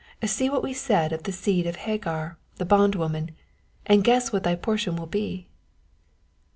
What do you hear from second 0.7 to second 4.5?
said of the seed of Hagar, the bondwoman; and guess what